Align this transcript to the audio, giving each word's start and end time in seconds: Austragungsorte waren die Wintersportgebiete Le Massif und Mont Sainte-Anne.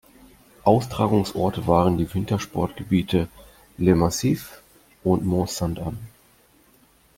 Austragungsorte 0.63 1.67
waren 1.67 1.99
die 1.99 2.11
Wintersportgebiete 2.11 3.27
Le 3.77 3.93
Massif 3.93 4.63
und 5.03 5.23
Mont 5.27 5.51
Sainte-Anne. 5.51 5.99